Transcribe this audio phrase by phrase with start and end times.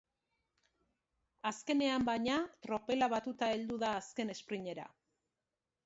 [1.49, 4.93] Azkenean, baina, tropela batuta heldu da azken esprinera.